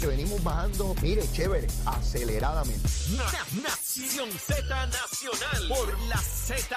[0.00, 2.88] que venimos bajando, mire, chévere, aceleradamente.
[3.16, 6.76] Na- Nación Z Nacional por la Z.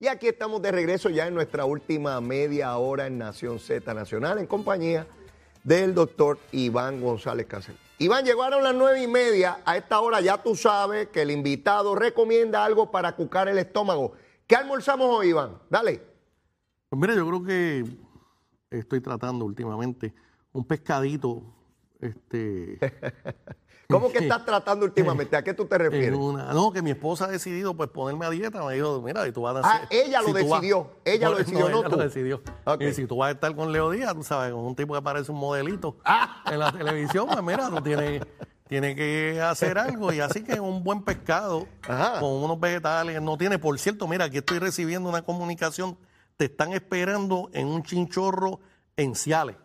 [0.00, 4.38] Y aquí estamos de regreso ya en nuestra última media hora en Nación Z Nacional
[4.38, 5.06] en compañía
[5.64, 7.80] del doctor Iván González Cáceres.
[7.98, 9.58] Iván, llegaron las nueve y media.
[9.64, 14.12] A esta hora ya tú sabes que el invitado recomienda algo para cucar el estómago.
[14.46, 15.58] ¿Qué almorzamos hoy, Iván?
[15.68, 16.00] Dale.
[16.88, 17.84] Pues mira, yo creo que
[18.70, 20.14] estoy tratando últimamente
[20.52, 21.42] un pescadito,
[22.00, 22.78] este,
[23.90, 25.34] ¿Cómo que estás tratando últimamente?
[25.34, 26.14] ¿A qué tú te refieres?
[26.18, 29.32] una, no, que mi esposa ha decidido pues ponerme a dieta, me dijo, mira, y
[29.32, 31.96] tú vas a Ah, hacer- ella lo vas- decidió, ella lo decidió, no ella tú.
[31.96, 32.42] lo decidió.
[32.64, 32.82] Ok.
[32.82, 35.00] Y si tú vas a estar con Leo Díaz, tú sabes, con un tipo que
[35.02, 36.42] parece un modelito Ah.
[36.50, 38.22] en la televisión, pues mira, tú tienes,
[38.68, 42.20] tienes que hacer algo y así que un buen pescado Ajá.
[42.20, 45.96] con unos vegetales, no tiene, por cierto, mira, aquí estoy recibiendo una comunicación,
[46.38, 48.60] te están esperando en un chinchorro
[48.96, 49.56] en Ciales.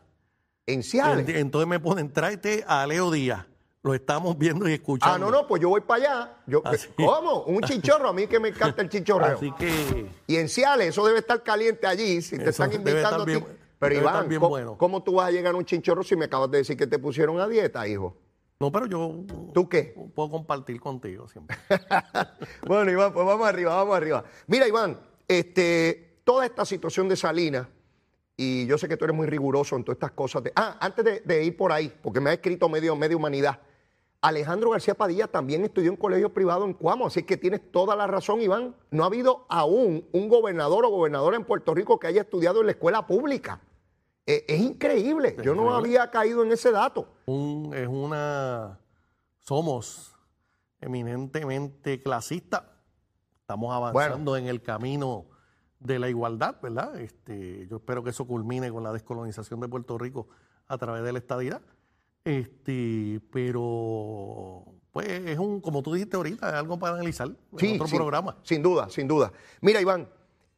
[0.65, 1.25] En Ciales.
[1.27, 3.45] Ent- Entonces me ponen, tráete a Leo Díaz.
[3.83, 5.13] Lo estamos viendo y escuchando.
[5.15, 6.37] Ah, no, no, pues yo voy para allá.
[6.47, 6.87] Yo, Así.
[6.97, 7.43] ¿Cómo?
[7.43, 9.35] Un chinchorro, a mí que me encanta el chinchorreo.
[9.37, 12.91] Así que Y en Ciales, eso debe estar caliente allí, si te Eso están debe
[12.91, 13.31] invitando a ti.
[13.33, 13.45] bien-
[13.77, 14.77] Pero debe estar Iván, bien ¿cómo, bueno.
[14.77, 16.97] cómo tú vas a llegar a un chinchorro si me acabas de decir que te
[16.97, 18.17] pusieron a dieta, hijo?
[18.59, 19.93] No, pero yo ¿Tú qué?
[20.15, 21.55] puedo compartir contigo siempre.
[22.65, 24.23] bueno, Iván, pues vamos arriba, vamos arriba.
[24.47, 27.67] Mira, Iván, este, toda esta situación de Salinas,
[28.35, 30.43] y yo sé que tú eres muy riguroso en todas estas cosas.
[30.43, 33.59] De, ah, antes de, de ir por ahí, porque me ha escrito medio, medio humanidad,
[34.21, 38.07] Alejandro García Padilla también estudió en colegio privado en Cuamo, así que tienes toda la
[38.07, 38.73] razón, Iván.
[38.89, 42.67] No ha habido aún un gobernador o gobernadora en Puerto Rico que haya estudiado en
[42.67, 43.59] la escuela pública.
[44.25, 47.05] Eh, es increíble, yo no había caído en ese dato.
[47.25, 48.79] Un- es una.
[49.39, 50.15] Somos
[50.79, 52.63] eminentemente clasistas.
[53.41, 55.25] Estamos avanzando en el camino
[55.83, 56.99] de la igualdad, ¿verdad?
[56.99, 60.27] Este, yo espero que eso culmine con la descolonización de Puerto Rico
[60.67, 61.61] a través de la estadidad.
[62.23, 67.35] Este, pero, pues, es un, como tú dijiste ahorita, es algo para analizar en
[67.75, 68.37] otro sin- programa.
[68.43, 69.31] Sin duda, sin duda.
[69.61, 70.07] Mira, Iván,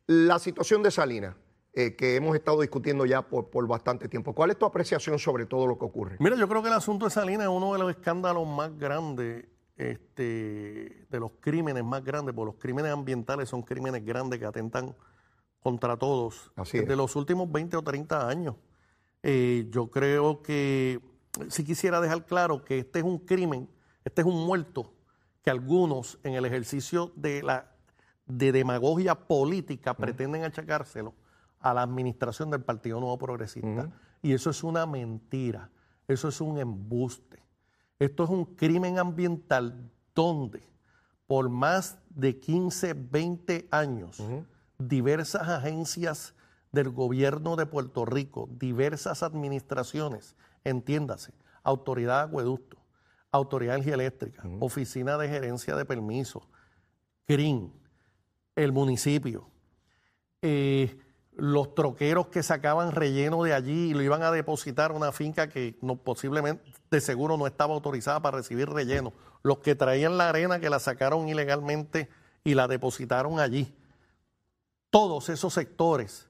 [0.07, 1.35] la situación de Salinas,
[1.73, 5.45] eh, que hemos estado discutiendo ya por, por bastante tiempo, ¿cuál es tu apreciación sobre
[5.47, 6.17] todo lo que ocurre?
[6.19, 9.45] Mira, yo creo que el asunto de Salinas es uno de los escándalos más grandes,
[9.75, 14.95] este, de los crímenes más grandes, porque los crímenes ambientales son crímenes grandes que atentan
[15.65, 16.97] contra todos Así desde es.
[16.97, 18.55] los últimos 20 o 30 años.
[19.23, 21.01] Eh, yo creo que
[21.47, 23.67] sí quisiera dejar claro que este es un crimen,
[24.03, 24.93] este es un muerto
[25.41, 27.71] que algunos en el ejercicio de la
[28.27, 31.15] de demagogia política pretenden achacárselo
[31.59, 33.89] a la administración del Partido Nuevo Progresista.
[34.21, 35.71] Y eso es una mentira,
[36.07, 37.41] eso es un embuste.
[37.97, 40.61] Esto es un crimen ambiental donde
[41.25, 44.21] por más de 15, 20 años,
[44.77, 46.35] diversas agencias
[46.71, 52.77] del gobierno de Puerto Rico, diversas administraciones, entiéndase, Autoridad de Acueducto,
[53.31, 56.43] Autoridad de Energía Eléctrica, Oficina de Gerencia de Permisos,
[57.25, 57.73] CRIN,
[58.55, 59.49] el municipio,
[60.41, 60.99] eh,
[61.37, 65.49] los troqueros que sacaban relleno de allí y lo iban a depositar a una finca
[65.49, 69.11] que no, posiblemente, de seguro no estaba autorizada para recibir relleno,
[69.43, 72.09] los que traían la arena que la sacaron ilegalmente
[72.43, 73.75] y la depositaron allí.
[74.95, 76.25] Todos esos sectores,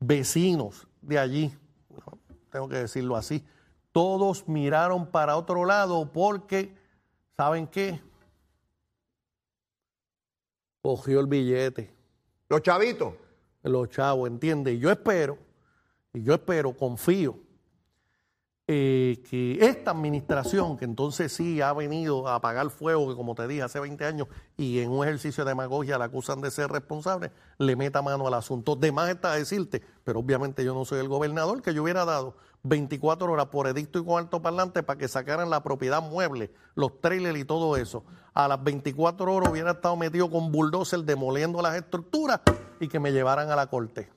[0.00, 1.54] vecinos de allí,
[2.50, 3.44] tengo que decirlo así,
[3.92, 6.74] todos miraron para otro lado porque,
[7.36, 8.00] ¿saben qué?
[10.80, 11.94] Cogió el billete
[12.48, 13.12] Los chavitos.
[13.62, 14.76] los chavos, ¿entiendes?
[14.76, 15.36] Y yo espero,
[16.14, 17.38] y yo espero, confío,
[18.68, 23.46] eh, que esta administración, que entonces sí ha venido a apagar fuego, que como te
[23.46, 27.30] dije hace 20 años, y en un ejercicio de demagogia la acusan de ser responsable,
[27.58, 28.74] le meta mano al asunto.
[28.74, 32.34] De más está decirte, pero obviamente yo no soy el gobernador, que yo hubiera dado
[32.64, 37.00] 24 horas por edicto y con alto parlante para que sacaran la propiedad mueble, los
[37.00, 38.02] trailers y todo eso.
[38.34, 42.40] A las 24 horas hubiera estado metido con bulldozer demoliendo las estructuras
[42.80, 44.10] y que me llevaran a la corte.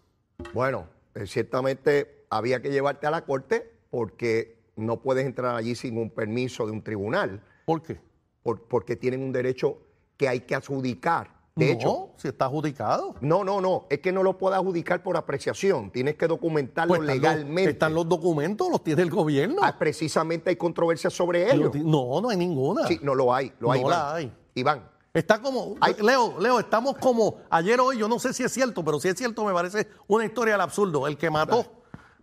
[0.55, 5.97] Bueno, eh, ciertamente había que llevarte a la corte porque no puedes entrar allí sin
[5.97, 7.99] un permiso de un tribunal, ¿Por qué?
[8.43, 9.77] por- porque tienen un derecho
[10.17, 11.37] que hay que adjudicar.
[11.55, 13.15] De no, hecho, si está adjudicado.
[13.19, 17.01] no, no, no, es que no lo puedes adjudicar por apreciación, tienes que documentarlo Pues
[17.01, 17.71] están los- legalmente.
[17.71, 19.57] están los documentos, los tiene el gobierno.
[19.61, 21.71] Ah, precisamente hay controversia sobre Lo ello.
[21.83, 22.87] No, no hay ninguna.
[22.87, 23.81] Sí, no lo hay, lo hay.
[23.81, 23.99] No Iván.
[23.99, 24.33] la hay.
[24.55, 28.43] Iván, Está como, Hay- Leo, Leo, estamos como, ayer o hoy, yo no sé si
[28.43, 31.07] es cierto, pero si es cierto me parece una historia del absurdo.
[31.07, 31.65] El que mató,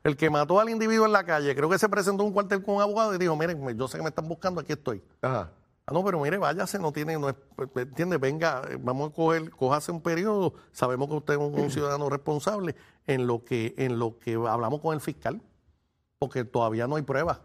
[0.07, 2.63] el que mató al individuo en la calle, creo que se presentó a un cuartel
[2.63, 5.03] con un abogado y dijo, miren, yo sé que me están buscando, aquí estoy.
[5.23, 5.51] ajá.
[5.89, 7.37] Ah, no, pero mire, váyase, no tiene, no es,
[7.77, 11.71] entiende, venga, eh, vamos a coger, cójase un periodo, sabemos que usted es un, un
[11.71, 12.75] ciudadano responsable
[13.07, 15.41] en lo que, en lo que hablamos con el fiscal.
[16.19, 17.39] porque todavía no hay pruebas.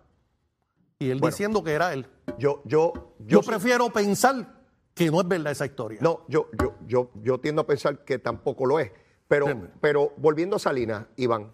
[0.97, 1.31] Y él Bueno.
[1.35, 2.07] diciendo que era él.
[2.39, 4.47] Yo, yo, Yo, prefiero pensar
[4.95, 5.99] que no es verdad esa historia.
[6.01, 8.91] No, yo, yo, yo, yo tiendo a pensar que tampoco lo es.
[9.27, 9.71] Pero, Entiendo.
[9.81, 11.51] pero volviendo a Salinas, Iván,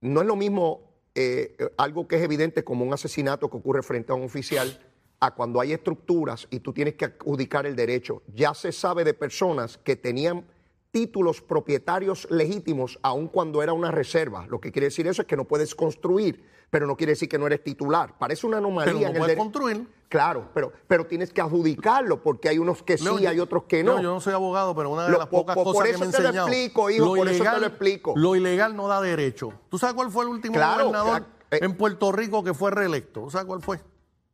[0.00, 4.12] no es lo mismo eh, algo que es evidente como un asesinato que ocurre frente
[4.12, 4.80] a un oficial
[5.20, 8.22] a cuando hay estructuras y tú tienes que adjudicar el derecho.
[8.34, 10.46] Ya se sabe de personas que tenían
[10.90, 14.46] títulos propietarios legítimos aun cuando era una reserva.
[14.48, 17.38] Lo que quiere decir eso es que no puedes construir, pero no quiere decir que
[17.38, 18.16] no eres titular.
[18.18, 19.88] Parece una anomalía pero no en el puedes construir.
[20.08, 23.92] Claro, pero, pero tienes que adjudicarlo porque hay unos que sí, hay otros que no.
[23.94, 25.84] Leo, yo no soy abogado, pero una de Lo- las po- pocas po- cosas por
[25.84, 28.12] que eso me he te lo explico, hijo, por eso te lo explico.
[28.16, 29.52] Lo ilegal no da derecho.
[29.68, 33.20] ¿Tú sabes cuál fue el último Claro, gobernador eh, en Puerto Rico que fue reelecto?
[33.22, 33.80] ¿Tú sabes cuál fue?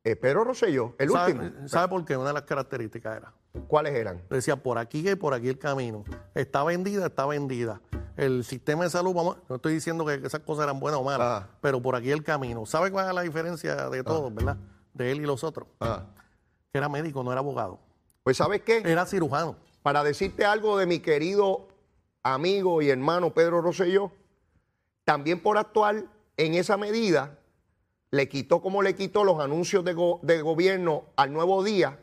[0.06, 1.68] Eh, Pedro Rosselló, el ¿Sabe, último.
[1.68, 2.16] ¿Sabe por qué?
[2.16, 3.32] Una de las características era.
[3.66, 4.22] ¿Cuáles eran?
[4.30, 6.04] Decía, por aquí y por aquí el camino.
[6.32, 7.80] Está vendida, está vendida.
[8.16, 11.46] El sistema de salud, vamos, no estoy diciendo que esas cosas eran buenas o malas,
[11.60, 12.64] pero por aquí el camino.
[12.66, 14.56] ¿Sabe cuál es la diferencia de todos, verdad?
[14.94, 15.66] De él y los otros.
[15.80, 16.04] Ah.
[16.70, 17.80] Que era médico, no era abogado.
[18.22, 18.82] Pues ¿sabes qué?
[18.84, 19.56] Era cirujano.
[19.82, 21.66] Para decirte algo de mi querido
[22.22, 24.12] amigo y hermano Pedro Rosselló,
[25.02, 26.04] también por actuar
[26.36, 27.40] en esa medida,
[28.16, 31.98] le quitó como le quitó los anuncios de, go- de gobierno al nuevo día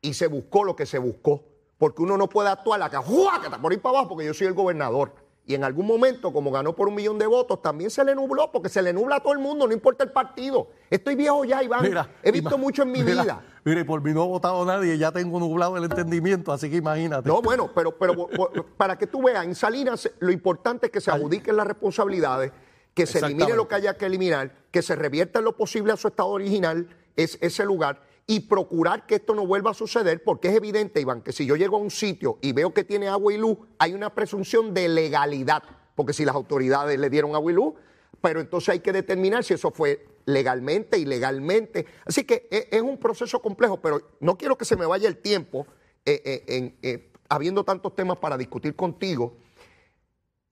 [0.00, 1.44] y se buscó lo que se buscó.
[1.76, 3.58] Porque uno no puede actuar acá, ¡juácata!
[3.60, 5.12] por ir para abajo, porque yo soy el gobernador.
[5.46, 8.52] Y en algún momento, como ganó por un millón de votos, también se le nubló,
[8.52, 10.68] porque se le nubla a todo el mundo, no importa el partido.
[10.90, 11.90] Estoy viejo ya, Iván.
[12.22, 13.42] He visto mucho en mi mira, vida.
[13.64, 17.28] Mire, por mí no ha votado nadie, ya tengo nublado el entendimiento, así que imagínate.
[17.28, 18.28] No, bueno, pero, pero
[18.76, 22.52] para que tú veas, en Salinas lo importante es que se adjudiquen las responsabilidades,
[22.94, 25.96] que se elimine lo que haya que eliminar, que se revierta en lo posible a
[25.96, 30.48] su estado original es, ese lugar y procurar que esto no vuelva a suceder, porque
[30.48, 33.32] es evidente, Iván, que si yo llego a un sitio y veo que tiene agua
[33.32, 35.62] y luz, hay una presunción de legalidad,
[35.96, 37.74] porque si las autoridades le dieron agua y luz,
[38.20, 41.86] pero entonces hay que determinar si eso fue legalmente, ilegalmente.
[42.04, 45.16] Así que es, es un proceso complejo, pero no quiero que se me vaya el
[45.16, 45.66] tiempo
[46.04, 49.36] eh, eh, eh, habiendo tantos temas para discutir contigo.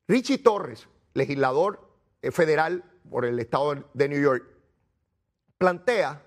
[0.06, 1.87] Richie Torres, legislador
[2.32, 4.44] federal por el estado de New York,
[5.56, 6.22] plantea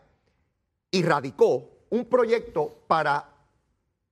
[0.91, 3.29] y radicó un proyecto para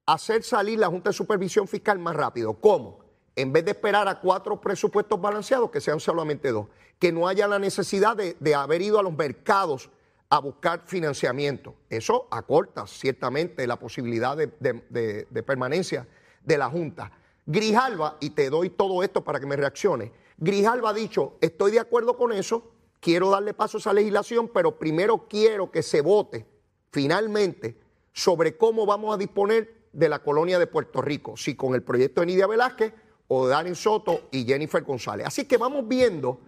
[0.06, 2.54] hacer salir la Junta de Supervisión Fiscal más rápido.
[2.54, 3.00] ¿Cómo?
[3.36, 6.68] En vez de esperar a cuatro presupuestos balanceados, que sean solamente dos.
[6.98, 9.90] Que no haya la necesidad de, haber ido a los mercados
[10.30, 11.76] a buscar financiamiento.
[11.90, 16.08] Eso acorta ciertamente la posibilidad de, permanencia
[16.44, 17.12] de la Junta.
[17.46, 20.12] Grijalva, y te doy todo esto para que me reaccione,
[20.42, 22.72] Grijalva ha dicho, estoy de acuerdo con eso,
[23.02, 26.46] quiero darle paso a esa legislación, pero primero quiero que se vote
[26.92, 27.78] finalmente
[28.14, 32.22] sobre cómo vamos a disponer de la colonia de Puerto Rico, si con el proyecto
[32.22, 32.94] de Nidia Velázquez
[33.28, 35.28] o de Soto y Jennifer González.
[35.28, 36.40] Así que vamos viendo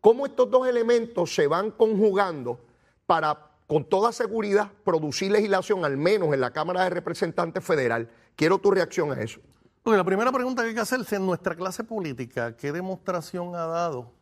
[0.00, 2.60] cómo estos dos elementos se van conjugando
[3.06, 8.08] para, con toda seguridad, producir legislación, al menos en la Cámara de Representantes Federal.
[8.36, 9.40] Quiero tu reacción a eso.
[9.82, 13.66] Porque la primera pregunta que hay que hacerse en nuestra clase política, ¿qué demostración ha
[13.66, 14.12] dado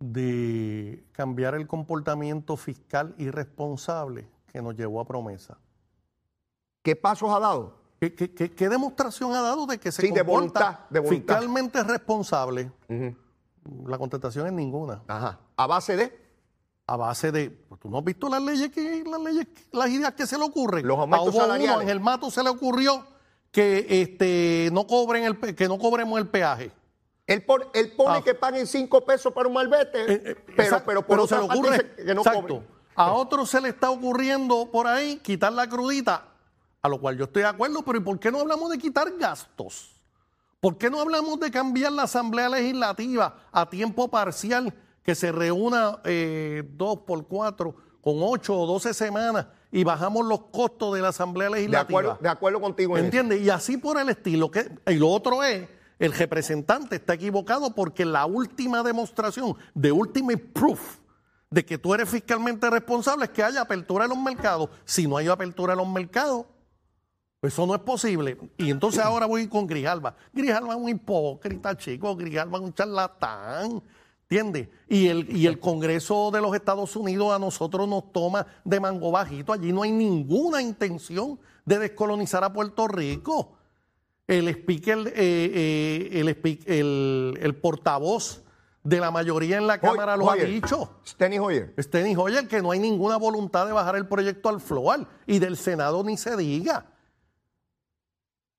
[0.00, 5.58] de cambiar el comportamiento fiscal irresponsable que nos llevó a promesa?
[6.82, 7.82] ¿Qué pasos ha dado?
[8.00, 11.00] ¿Qué, qué- qué- qué demostración ha dado de que se Sí, de comporta voluntad, de
[11.00, 11.16] voluntad.
[11.34, 12.70] fiscalmente responsable?
[13.86, 15.02] La contestación es ninguna.
[15.08, 15.40] Ajá.
[15.56, 16.24] ¿A base de?
[16.86, 20.12] A base de, pues, tú no has visto las leyes que, las leyes, las ideas
[20.12, 20.86] que se le ocurren.
[20.86, 21.82] Los aumentos a hubo uno, salariales.
[21.84, 23.02] en el mato se le ocurrió
[23.54, 26.72] que este no cobren el que no cobremos el peaje.
[27.26, 28.22] Él, pon- él pone Ah.
[28.22, 31.38] que paguen cinco pesos para un malvete, Eh, eh, pero, exacto, pero por se otra
[31.38, 32.40] le ocurre, que no exacto.
[32.42, 32.66] cobren.
[32.96, 36.24] A otros se le está ocurriendo por ahí quitar la crudita,
[36.82, 39.10] a lo cual yo estoy de acuerdo, pero ¿y por qué no hablamos de quitar
[39.18, 39.92] gastos?
[40.60, 46.00] ¿Por qué no hablamos de cambiar la Asamblea Legislativa a tiempo parcial, que se reúna
[46.04, 51.08] eh, dos por cuatro, con ocho o doce semanas, y bajamos los costos de la
[51.08, 51.98] Asamblea De Legislativa?
[51.98, 53.04] acuerdo, de acuerdo contigo en eso.
[53.06, 53.40] ¿Entiendes?
[53.40, 54.48] Y así por el estilo.
[54.48, 60.38] Que, y lo otro es, el representante está equivocado porque la última demostración, de ultimate
[60.38, 60.98] proof,
[61.50, 64.70] de que tú eres fiscalmente responsable es que haya apertura en los mercados.
[64.84, 66.46] Si no hay apertura en los mercados,
[67.40, 68.38] pues eso no es posible.
[68.56, 70.14] Y entonces ahora voy con Grijalva.
[70.32, 72.14] Grijalva es un hipócrita, chico.
[72.14, 73.82] Grijalva es un charlatán.
[74.36, 74.68] ¿Entiendes?
[74.88, 79.12] Y el, y el Congreso de los Estados Unidos a nosotros nos toma de mango
[79.12, 79.52] bajito.
[79.52, 83.52] Allí no hay ninguna intención de descolonizar a Puerto Rico.
[84.26, 88.42] El speaker, eh, eh, el, speak- el- el portavoz
[88.82, 90.90] de la mayoría en la Cámara lo ha dicho.
[91.06, 91.72] Steny Hoyer.
[91.78, 95.56] Steny Hoyer, que no hay ninguna voluntad de bajar el proyecto al floor y del
[95.56, 96.86] Senado ni se diga.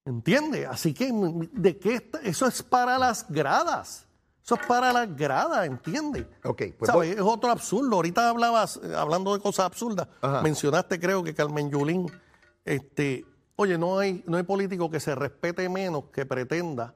[0.06, 0.68] ¿Entiende?
[0.68, 1.12] Así que,
[1.52, 2.20] ¿de qué está?
[2.22, 4.05] Eso es para las gradas.
[4.46, 6.28] Eso es para las gradas, ¿entiendes?
[6.44, 7.16] Ok, pues ¿Sabes?
[7.16, 7.96] Es otro absurdo.
[7.96, 10.44] Ahorita hablabas, eh, hablando de cosas absurdas, Ajá.
[10.44, 12.06] mencionaste, creo que Carmen Yulín,
[12.64, 13.26] este,
[13.56, 16.94] oye, no hay, no hay político que se respete menos que pretenda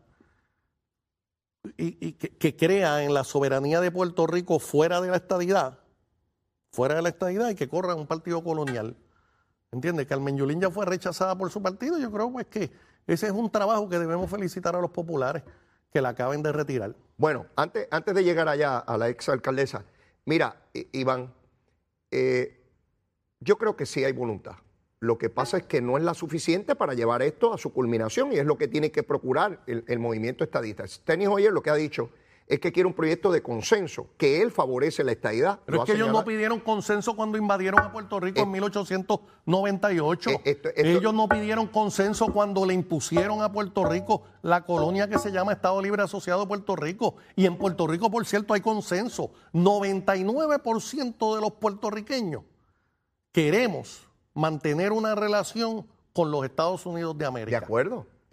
[1.75, 5.79] y, y que, que crea en la soberanía de Puerto Rico fuera de la estadidad,
[6.72, 8.96] fuera de la estadidad y que corra un partido colonial.
[9.72, 10.06] ¿Entiendes?
[10.06, 11.98] Carmen Yulín ya fue rechazada por su partido.
[11.98, 12.72] Yo creo pues que
[13.08, 15.41] ese es un trabajo que debemos felicitar a los populares
[15.91, 16.96] que la acaben de retirar.
[17.17, 19.84] Bueno, antes, antes de llegar allá a la ex alcaldesa,
[20.25, 21.34] mira, Iván,
[22.12, 22.60] eh,
[23.39, 24.55] yo creo que sí hay voluntad.
[25.01, 28.34] Lo que pasa es que no es la suficiente para llevar esto a su culminación
[28.34, 30.84] y es lo que tiene que procurar el, el movimiento estadista.
[31.05, 32.10] Tenis Hoyer lo que ha dicho
[32.50, 35.60] es que quiere un proyecto de consenso, que él favorece la estadidad.
[35.65, 40.29] Pero es que ellos no pidieron consenso cuando invadieron a Puerto Rico en 1898.
[40.32, 45.08] eh, esto- esto- ellos no pidieron consenso cuando le impusieron a Puerto Rico la colonia
[45.08, 47.15] que se llama Estado Libre Asociado de Puerto Rico.
[47.36, 49.32] Y en Puerto Rico, por cierto, hay consenso.
[49.53, 52.44] 99% de los puertorriqueños
[53.32, 57.62] queremos mantener una relación con los Estados Unidos de De América.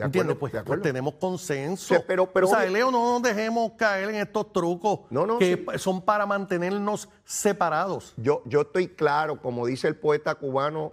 [0.04, 0.12] Acuerdo.
[0.12, 0.36] De ¿Entiendes?
[0.38, 1.94] Pues, de pues tenemos consenso.
[1.94, 5.38] Sí, pero- pero o sea, Leo, no nos dejemos caer en estos trucos No, no,
[5.38, 5.78] que sí.
[5.78, 8.14] son para mantenernos separados.
[8.16, 10.92] Yo, yo estoy claro, como dice el poeta cubano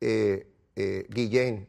[0.00, 0.46] eh,
[0.76, 1.68] eh, Guillén,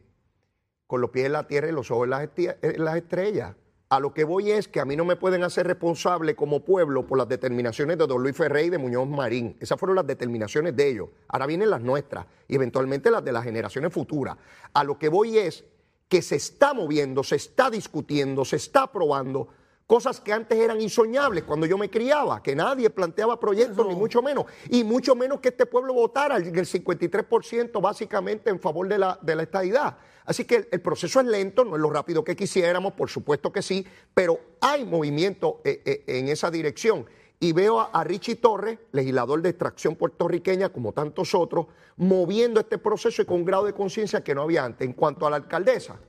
[0.87, 3.55] con los pies en la tierra y los ojos en las, en las estrellas.
[3.87, 7.05] A lo que voy es que a mí no me pueden hacer responsable como pueblo
[7.05, 9.55] por las determinaciones de don Luis Ferrey y de Muñoz Marín.
[9.59, 11.09] Esas fueron las determinaciones de ellos.
[11.27, 14.37] Ahora vienen las nuestras y eventualmente las de las generaciones futuras.
[14.73, 15.63] A lo que voy es
[16.07, 19.47] que se está moviendo, se está discutiendo, se está aprobando
[19.87, 24.21] cosas que antes eran insoñables cuando yo me criaba, que nadie planteaba proyectos, ni mucho
[24.21, 28.97] menos, y mucho menos que este pueblo votara el el 53% básicamente en favor de
[28.97, 29.97] la, de la estadidad.
[30.25, 33.51] Así que el, el proceso es lento, no es lo rápido que quisiéramos, por supuesto
[33.51, 37.05] que sí, pero hay movimiento eh, eh, en esa dirección.
[37.39, 43.21] Y veo a, Richie Torres, legislador de extracción puertorriqueña, como tantos otros, moviendo este proceso
[43.21, 44.87] y con un grado de conciencia que no había antes.
[44.87, 45.99] En cuanto a la alcaldesa,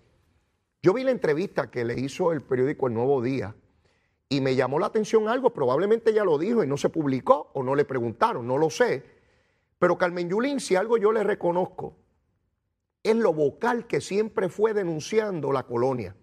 [0.82, 3.54] yo vi la entrevista que le hizo el periódico El Nuevo Día
[4.28, 7.62] y me llamó la atención algo, probablemente ya lo dijo y no se publicó o
[7.62, 9.04] no le preguntaron, no lo sé.
[9.78, 11.96] Pero Carmen Yulín, si algo yo le reconozco,
[13.02, 16.16] es lo vocal que siempre fue denunciando la colonia,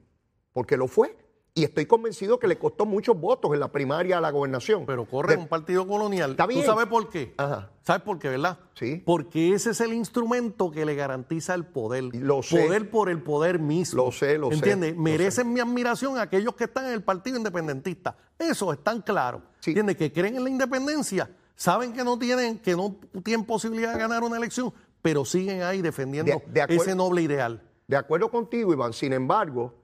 [0.52, 1.16] porque lo fue.
[1.56, 4.88] Y estoy convencido que le costó muchos votos en la primaria a la gobernación.
[4.88, 6.32] Pero corre De- un partido colonial.
[6.32, 6.62] Está bien.
[6.62, 7.36] ¿Tú sabes por qué?
[7.38, 7.70] Ajá.
[7.84, 8.58] ¿Sabes por qué, verdad?
[8.74, 9.04] Sí.
[9.06, 12.06] Porque ese es el instrumento que le garantiza el poder.
[12.16, 12.66] Lo sé.
[12.66, 14.04] Poder por el poder mismo.
[14.06, 14.98] Lo sé, lo sé, ¿Entiendes?
[14.98, 18.18] Merecen mi admiración aquellos que están en el partido independentista.
[18.40, 19.44] Esos están claros.
[19.60, 19.72] Sí.
[19.72, 19.98] ¿Entiendes?
[19.98, 21.30] Que creen en la independencia.
[21.56, 25.84] Saben que no tienen, que no tienen posibilidad de ganar una elección, pero siguen ahí
[25.84, 26.82] defendiendo De- de acuerdo.
[26.82, 27.62] ese noble ideal.
[27.88, 29.76] De acuerdo contigo, Iván, sin embargo,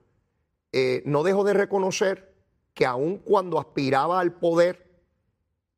[0.72, 2.34] eh, no dejo de reconocer
[2.74, 4.86] que aun cuando aspiraba al poder,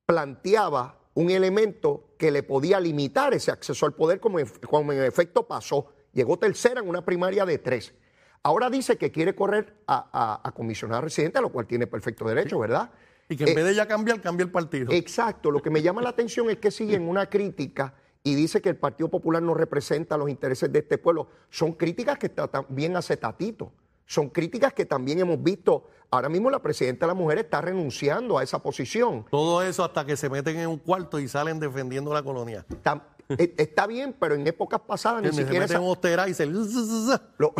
[0.06, 5.02] planteaba un elemento que le podía limitar ese acceso al poder, como en, como en
[5.02, 5.92] efecto pasó.
[6.12, 7.94] Llegó tercera en una primaria de tres.
[8.42, 12.58] Ahora dice que quiere correr a, a, a residente, a lo cual tiene perfecto derecho,
[12.58, 12.90] ¿verdad?
[13.28, 14.92] Y que en Eh, vez de ya cambiar, cambie el partido.
[14.92, 17.94] Exacto, lo que me llama la atención es que sigue en una crítica
[18.24, 21.28] y dice que el Partido Popular no representa los intereses de este pueblo.
[21.50, 23.72] Son críticas que está también hace Tatito.
[24.06, 25.88] Son críticas que también hemos visto.
[26.10, 29.24] Ahora mismo la presidenta de la mujer está renunciando a esa posición.
[29.30, 32.66] Todo eso hasta que se meten en un cuarto y salen defendiendo la colonia.
[32.68, 36.46] Está, e- está bien, pero en épocas pasadas ni Se siquiera meten esa- y se...
[37.38, 37.54] lo,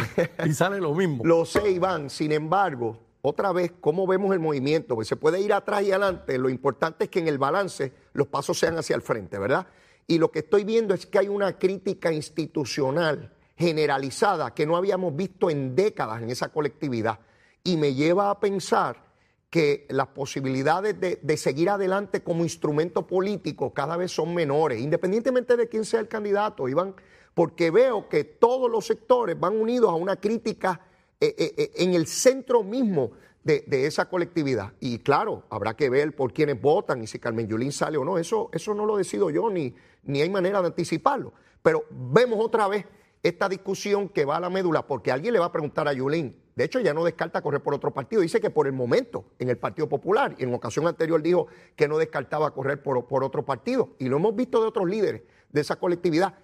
[0.44, 1.24] y sale lo mismo.
[1.24, 2.10] Lo sé, Iván.
[2.10, 4.96] Sin embargo, otra vez, ¿cómo vemos el movimiento?
[4.96, 6.36] Pues se puede ir atrás y adelante.
[6.36, 9.66] Lo importante es que en el balance los pasos sean hacia el frente, ¿verdad?
[10.06, 15.14] Y lo que estoy viendo es que hay una crítica institucional generalizada que no habíamos
[15.14, 17.20] visto en décadas en esa colectividad.
[17.64, 19.04] Y me lleva a pensar
[19.50, 25.56] que las posibilidades de, de seguir adelante como instrumento político cada vez son menores, independientemente
[25.56, 26.94] de quién sea el candidato, Iván,
[27.34, 30.80] porque veo que todos los sectores van unidos a una crítica
[31.20, 33.12] eh, eh, eh, en el centro mismo
[33.44, 34.72] de, de esa colectividad.
[34.80, 38.18] Y claro, habrá que ver por quiénes votan y si Carmen Yulín sale o no.
[38.18, 41.32] Eso, eso no lo decido yo, ni, ni hay manera de anticiparlo.
[41.62, 42.86] Pero vemos otra vez
[43.22, 46.42] esta discusión que va a la médula, porque alguien le va a preguntar a Yulín.
[46.56, 48.20] De hecho, ya no descarta correr por otro partido.
[48.20, 51.88] Dice que por el momento, en el Partido Popular, y en ocasión anterior dijo que
[51.88, 53.94] no descartaba correr por, por otro partido.
[53.98, 56.34] Y lo hemos visto de otros líderes de esa colectividad.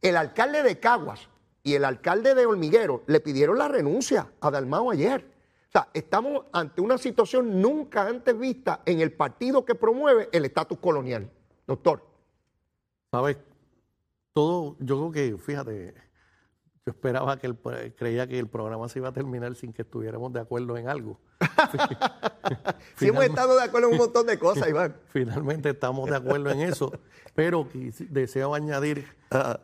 [0.00, 1.28] El alcalde de Caguas
[1.62, 5.26] y el alcalde de Hormiguero le pidieron la renuncia a Dalmao ayer.
[5.68, 10.46] O sea, estamos ante una situación nunca antes vista en el partido que promueve el
[10.46, 11.30] estatus colonial.
[11.66, 12.06] Doctor.
[13.10, 13.36] ¿Sabes?
[14.32, 15.94] Todo, yo creo que, fíjate,
[16.86, 17.58] yo esperaba que el,
[17.96, 21.20] creía que el programa se iba a terminar sin que estuviéramos de acuerdo en algo.
[22.96, 24.96] sí hemos estado de acuerdo en un montón de cosas, Iván.
[25.08, 26.92] Finalmente estamos de acuerdo en eso,
[27.34, 27.68] pero
[28.08, 29.06] deseo añadir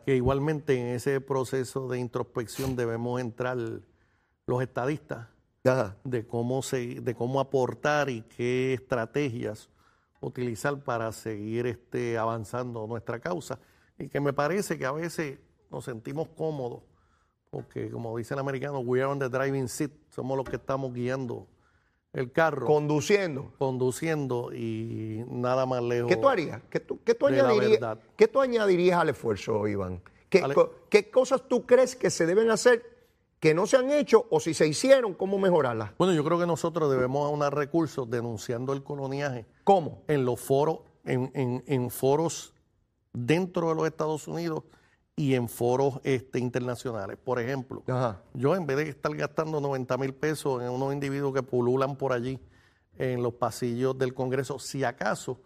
[0.05, 3.57] que igualmente en ese proceso de introspección debemos entrar
[4.45, 5.27] los estadistas
[6.03, 9.69] de cómo se, de cómo aportar y qué estrategias
[10.21, 13.59] utilizar para seguir este, avanzando nuestra causa.
[13.97, 15.39] Y que me parece que a veces
[15.71, 16.83] nos sentimos cómodos,
[17.55, 20.93] porque como dice el americano, we are on the driving seat, somos los que estamos
[20.93, 21.47] guiando
[22.11, 22.67] el carro.
[22.67, 23.53] Conduciendo.
[23.57, 26.09] Conduciendo y nada más lejos.
[26.09, 26.61] ¿Qué tú harías?
[26.69, 30.01] ¿Qué tú, qué tú, añadirías, ¿qué tú añadirías al esfuerzo, Iván?
[30.27, 30.43] ¿Qué,
[30.89, 32.83] ¿Qué cosas tú crees que se deben hacer
[33.39, 35.91] que no se han hecho o si se hicieron, cómo mejorarlas?
[35.97, 39.45] Bueno, yo creo que nosotros debemos aunar recursos denunciando el coloniaje.
[39.63, 40.03] ¿Cómo?
[40.09, 42.53] En los foros, en, en, foros
[43.13, 44.63] dentro de los Estados Unidos
[45.15, 47.17] y en foros este, internacionales.
[47.23, 47.83] Por ejemplo,
[48.33, 52.11] yo en vez de estar gastando 90 mil pesos en unos individuos que pululan por
[52.11, 52.39] allí
[52.97, 55.39] en los pasillos del Congreso, si acaso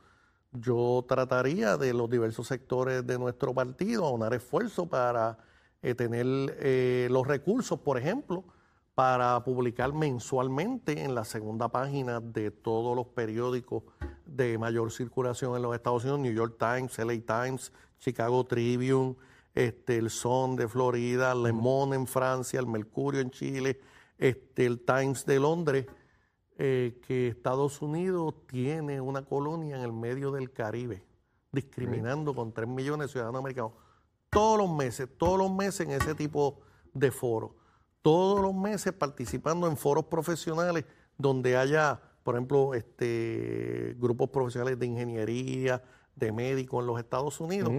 [0.51, 5.37] yo trataría de los diversos sectores de nuestro partido aunar esfuerzo para
[5.81, 6.25] eh, tener
[6.59, 8.43] eh, los recursos, por ejemplo,
[8.95, 13.83] para publicar mensualmente en la segunda página de todos los periódicos
[14.25, 19.15] de mayor circulación en los Estados Unidos, New York Times, LA Times, Chicago Tribune,
[19.59, 23.81] este, el Son de Florida, Le Monde en Francia, el Mercurio en Chile,
[24.17, 25.85] este, el Times de Londres,
[26.57, 31.03] eh, que Estados Unidos tiene una colonia en el medio del Caribe,
[31.51, 33.73] discriminando con 3 millones de ciudadanos americanos.
[34.29, 36.61] Todos los meses, todos los meses en ese tipo
[36.93, 37.51] de foros,
[38.01, 40.85] todos los meses participando en foros profesionales
[41.17, 45.83] donde haya, por ejemplo, este, grupos profesionales de ingeniería,
[46.15, 47.73] de médicos en los Estados Unidos,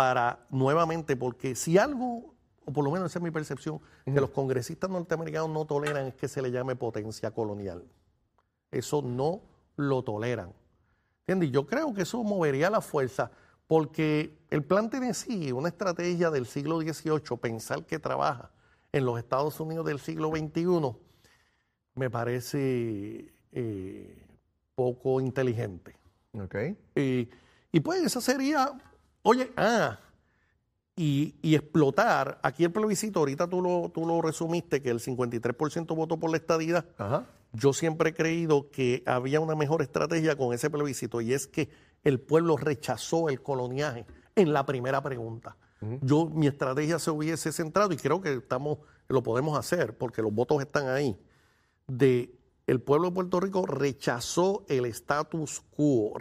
[0.00, 2.32] para nuevamente, porque si algo,
[2.64, 6.14] o por lo menos esa es mi percepción, que los congresistas norteamericanos no toleran es
[6.14, 7.84] que se le llame potencia colonial.
[8.70, 9.42] Eso no
[9.76, 10.54] lo toleran.
[11.26, 11.50] ¿Entiendes?
[11.50, 13.30] Yo creo que eso movería la fuerza
[13.66, 18.52] porque el plan Tennessee, una estrategia del siglo XVIII, pensar que trabaja
[18.92, 20.96] en los Estados Unidos del siglo XXI,
[21.94, 24.26] me parece eh,
[24.74, 25.94] poco inteligente.
[26.32, 26.56] Ok.
[26.94, 28.72] y pues esa sería,
[29.22, 29.98] oye, ah,
[30.96, 36.18] y, explotar, aquí el plebiscito, ahorita tú lo, tú lo resumiste, que el 53% votó
[36.18, 36.84] por la estadidad.
[37.52, 41.70] Yo siempre he creído que había una mejor estrategia con ese plebiscito y es que
[42.04, 44.04] el pueblo rechazó el coloniaje
[44.36, 45.56] en la primera pregunta.
[46.02, 48.78] Yo, mi estrategia se hubiese centrado, y creo que estamos,
[49.08, 51.18] lo podemos hacer, porque los votos están ahí,
[51.86, 56.12] de el pueblo de Puerto Rico rechazó el status quo.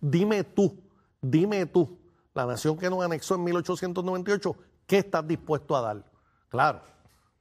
[0.00, 0.78] dime tú,
[1.22, 1.97] dime tú,
[2.38, 6.04] la nación que nos anexó en 1898, ¿qué estás dispuesto a dar?
[6.48, 6.82] Claro,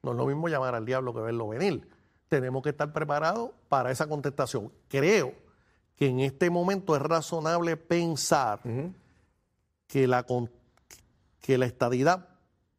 [0.01, 1.87] no es lo mismo llamar al diablo que verlo venir.
[2.29, 4.71] Tenemos que estar preparados para esa contestación.
[4.87, 5.33] Creo
[5.95, 8.59] que en este momento es razonable pensar
[9.85, 10.25] que, la,
[11.41, 12.29] que la estadidad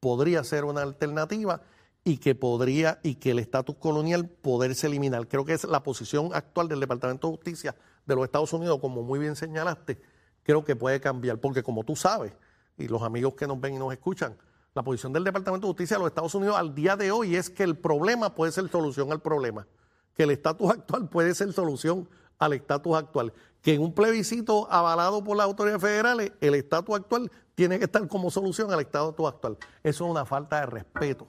[0.00, 1.62] podría ser una alternativa
[2.02, 5.28] y que podría y que el estatus colonial poderse eliminar.
[5.28, 7.76] Creo que es la posición actual del Departamento de Justicia
[8.06, 10.00] de los Estados Unidos, como muy bien señalaste,
[10.48, 12.32] creo que puede cambiar, porque como tú sabes,
[12.78, 14.34] y los amigos que nos ven y nos escuchan,
[14.72, 17.50] la posición del Departamento de Justicia de los Estados Unidos al día de hoy es
[17.50, 19.66] que el problema puede ser solución al problema,
[20.14, 22.08] que el estatus actual puede ser solución
[22.38, 23.34] al estatus actual.
[23.60, 28.08] Que en un plebiscito avalado por las autoridades federales, el estatus actual tiene que estar
[28.08, 29.58] como solución al estatus actual.
[29.82, 31.26] Eso es una falta de respeto.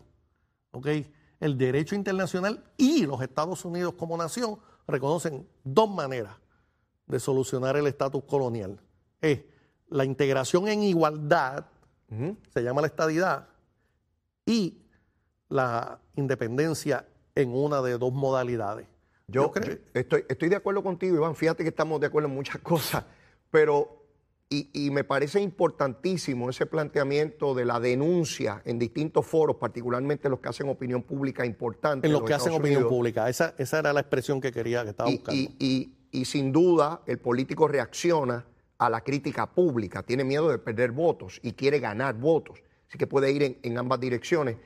[0.71, 0.87] ¿Ok?
[1.41, 6.37] El derecho internacional y los Estados Unidos como nación reconocen dos maneras
[7.05, 8.79] de solucionar el estatus colonial.
[9.21, 9.41] Es
[9.89, 11.65] la integración en igualdad,
[12.53, 13.47] se llama la estadidad,
[14.45, 14.77] y
[15.49, 17.05] la independencia
[17.35, 18.87] en una de dos modalidades.
[19.27, 19.51] Yo,
[19.93, 21.35] estoy, estoy de acuerdo contigo, Iván.
[21.35, 23.03] Fíjate que estamos de acuerdo en muchas cosas,
[23.51, 23.99] pero
[24.51, 30.49] y, me parece importantísimo ese planteamiento de la denuncia en distintos foros, particularmente los que
[30.49, 32.07] hacen opinión pública importante.
[32.07, 35.11] En los, que hacen opinión pública, esa, esa era la expresión que quería, que estaba
[35.11, 35.39] buscando.
[35.39, 38.43] Y, y, sin duda, el político reacciona
[38.79, 43.05] a la crítica pública, tiene miedo de perder votos y quiere ganar votos, así que
[43.05, 44.57] puede ir en, ambas direcciones.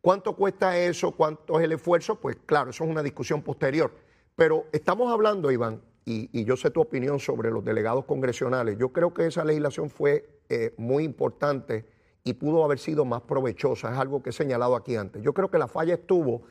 [0.00, 1.12] ¿Cuánto cuesta eso?
[1.12, 2.16] ¿Cuánto es el esfuerzo?
[2.16, 3.92] Pues claro, eso es una discusión posterior.
[4.34, 8.78] Pero estamos hablando, Iván, y, yo sé tu opinión sobre los delegados congresionales.
[8.78, 11.84] Yo creo que esa legislación fue eh, muy importante
[12.24, 13.92] y pudo haber sido más provechosa.
[13.92, 15.22] Es algo que he señalado aquí antes.
[15.22, 16.42] Yo creo que la falla estuvo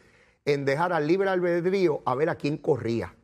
[0.45, 3.15] en dejar al libre albedrío a ver a quién corría.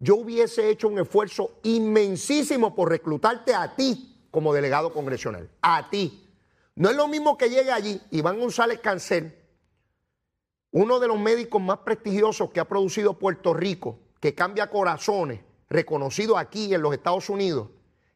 [0.00, 5.48] Yo hubiese hecho un esfuerzo inmensísimo por reclutarte a ti como delegado congresional.
[5.62, 6.26] A ti.
[6.74, 9.40] No es lo mismo que llegue allí Iván González Cancel
[10.72, 16.36] uno de los médicos más prestigiosos que ha producido Puerto Rico, que cambia corazones, reconocido
[16.36, 17.68] aquí en los Estados Unidos,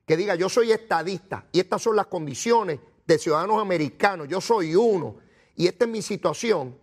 [0.07, 4.75] que diga yo soy estadista y estas son las condiciones de ciudadanos americanos, yo soy
[4.77, 5.16] uno
[5.57, 6.79] y esta es mi situación,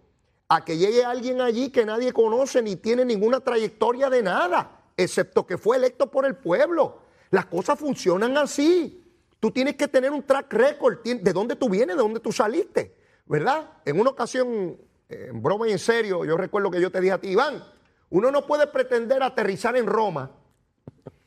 [0.49, 5.45] a que llegue alguien allí que nadie conoce ni tiene ninguna trayectoria de nada, excepto
[5.45, 6.99] que fue electo por el pueblo.
[7.29, 9.03] Las cosas funcionan así.
[9.39, 12.95] Tú tienes que tener un track record de dónde tú vienes, de dónde tú saliste,
[13.25, 13.69] ¿verdad?
[13.85, 14.77] En una ocasión,
[15.09, 17.63] en broma y en serio, yo recuerdo que yo te dije a ti, Iván,
[18.09, 20.31] uno no puede pretender aterrizar en Roma,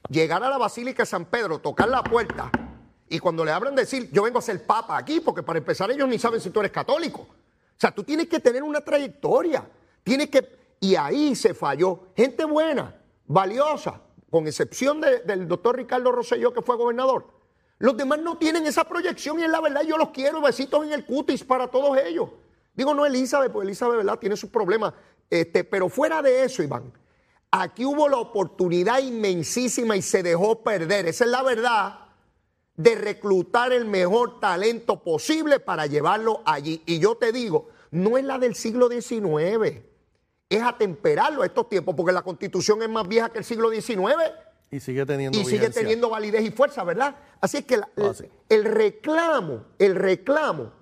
[0.08, 2.50] llegar a la Basílica de San Pedro, tocar la puerta
[3.08, 6.08] y cuando le abran decir, yo vengo a ser papa aquí, porque para empezar ellos
[6.08, 7.20] ni saben si tú eres católico.
[7.20, 9.64] O sea, tú tienes que tener una trayectoria.
[10.02, 10.76] Tienes que.
[10.80, 12.08] Y ahí se falló.
[12.16, 12.94] Gente buena,
[13.26, 17.26] valiosa, con excepción del doctor Ricardo Rosselló, que fue gobernador.
[17.78, 20.92] Los demás no tienen esa proyección y es la verdad, yo los quiero, besitos en
[20.92, 22.30] el cutis para todos ellos.
[22.74, 24.18] Digo, no Elizabeth, porque Elizabeth, ¿verdad?
[24.18, 24.94] Tiene sus problemas.
[25.30, 26.92] Este, pero fuera de eso, Iván,
[27.50, 31.06] aquí hubo la oportunidad inmensísima y se dejó perder.
[31.06, 31.98] Esa es la verdad
[32.76, 36.82] de reclutar el mejor talento posible para llevarlo allí.
[36.86, 39.82] Y yo te digo, no es la del siglo XIX,
[40.56, 44.14] es atemperarlo a estos tiempos, porque la constitución es más vieja que el siglo XIX.
[44.70, 47.16] Y sigue teniendo Y sigue teniendo validez y fuerza, ¿verdad?
[47.40, 47.80] Así es que
[48.48, 50.72] el, reclamo, el reclamo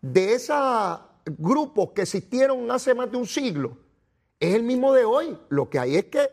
[0.00, 1.00] de esos
[1.38, 3.76] grupos que existieron hace más de un siglo
[4.38, 5.38] es el mismo de hoy.
[5.48, 6.28] Lo que hay es que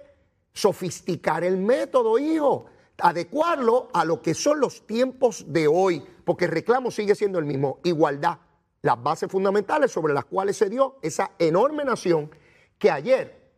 [0.54, 2.68] sofisticar el método, hijo
[3.00, 7.46] adecuarlo a lo que son los tiempos de hoy, porque el reclamo sigue siendo el
[7.46, 8.40] mismo, igualdad,
[8.82, 12.32] las bases fundamentales sobre las cuales se dio esa enorme nación
[12.78, 13.52] que ayer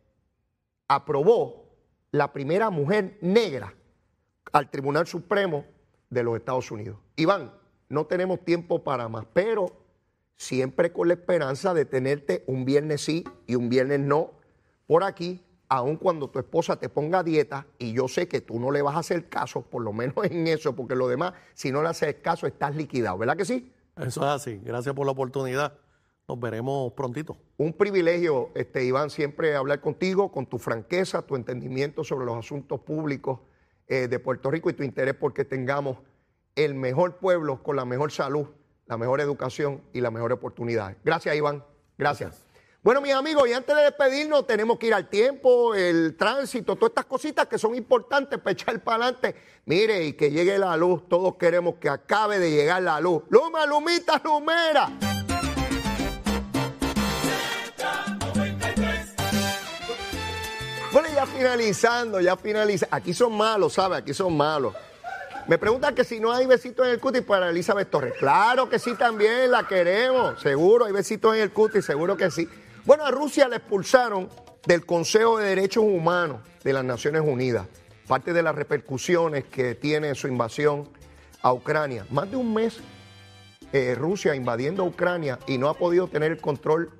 [0.88, 1.68] aprobó
[2.10, 3.74] la primera mujer negra
[4.52, 5.64] al Tribunal Supremo
[6.08, 6.98] de los Estados Unidos.
[7.16, 7.52] Iván,
[7.88, 9.66] no tenemos tiempo para más, pero
[10.36, 14.32] siempre con la esperanza de tenerte un viernes sí y un viernes no
[14.86, 18.72] por aquí aun cuando tu esposa te ponga dieta, y yo sé que tú no
[18.72, 21.80] le vas a hacer caso, por lo menos en eso, porque lo demás, si no
[21.80, 23.72] le haces caso, estás liquidado, ¿verdad que sí?
[23.96, 24.60] Eso es así.
[24.64, 25.74] Gracias por la oportunidad.
[26.30, 27.36] Nos veremos prontito.
[27.56, 32.78] Un privilegio, este, Iván, siempre hablar contigo, con tu franqueza, tu entendimiento sobre los asuntos
[32.82, 33.40] públicos
[33.88, 35.98] eh, de Puerto Rico y tu interés porque tengamos
[36.54, 38.46] el mejor pueblo con la mejor salud,
[38.86, 40.96] la mejor educación y la mejor oportunidad.
[41.02, 41.64] Gracias, Iván.
[41.98, 42.46] Gracias.
[42.80, 46.90] Bueno, mis amigos, y antes de despedirnos, tenemos que ir al tiempo, el tránsito, todas
[46.90, 49.34] estas cositas que son importantes para echar para adelante.
[49.64, 53.24] Mire, y que llegue la luz, todos queremos que acabe de llegar la luz.
[53.30, 55.19] Luma, lumita, lumera.
[61.40, 62.94] Finalizando, ya finalizando.
[62.94, 63.96] Aquí son malos, ¿sabe?
[63.96, 64.74] Aquí son malos.
[65.48, 68.12] Me preguntan que si no hay besitos en el cutis para Elizabeth Torres.
[68.18, 70.40] Claro que sí, también la queremos.
[70.40, 72.46] Seguro hay besitos en el cutis, seguro que sí.
[72.84, 74.28] Bueno, a Rusia la expulsaron
[74.66, 77.66] del Consejo de Derechos Humanos de las Naciones Unidas,
[78.06, 80.90] parte de las repercusiones que tiene su invasión
[81.40, 82.04] a Ucrania.
[82.10, 82.80] Más de un mes
[83.72, 86.90] eh, Rusia invadiendo Ucrania y no ha podido tener el control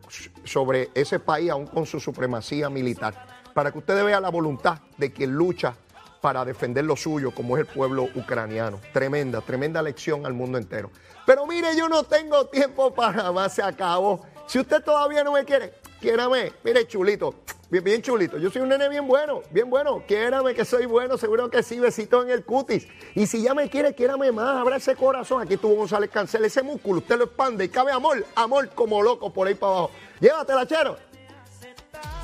[0.44, 3.29] sobre ese país aún con su supremacía militar.
[3.54, 5.74] Para que ustedes vean la voluntad de quien lucha
[6.20, 8.80] para defender lo suyo, como es el pueblo ucraniano.
[8.92, 10.90] Tremenda, tremenda lección al mundo entero.
[11.26, 14.26] Pero mire, yo no tengo tiempo para más, se acabó.
[14.46, 16.52] Si usted todavía no me quiere, quiérame.
[16.64, 17.34] Mire, chulito,
[17.70, 18.36] bien, bien chulito.
[18.36, 20.02] Yo soy un nene bien bueno, bien bueno.
[20.06, 22.86] Quiérame que soy bueno, seguro que sí, besito en el cutis.
[23.14, 25.42] Y si ya me quiere, quiérame más, abra ese corazón.
[25.42, 29.32] Aquí tuvo González Cancel, ese músculo, usted lo expande y cabe amor, amor como loco
[29.32, 29.90] por ahí para abajo.
[30.20, 31.09] Llévatela, chero.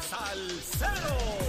[0.08, 1.45] Salcero.